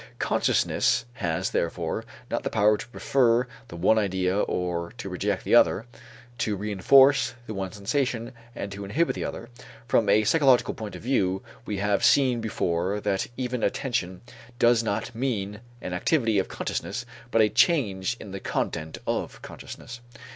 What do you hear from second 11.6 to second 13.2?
we have seen before